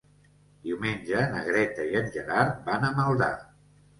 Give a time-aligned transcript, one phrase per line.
[0.67, 3.31] Diumenge na Greta i en Gerard van a Maldà.